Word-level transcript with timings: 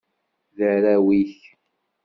D 0.57 0.59
arraw-ik. 0.71 1.35